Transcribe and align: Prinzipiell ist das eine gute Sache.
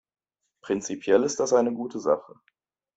Prinzipiell 0.63 1.21
ist 1.21 1.39
das 1.39 1.53
eine 1.53 1.71
gute 1.71 1.99
Sache. 1.99 2.33